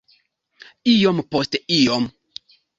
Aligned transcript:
Iom 0.95 1.23
post 1.35 1.61
iom. 1.79 2.11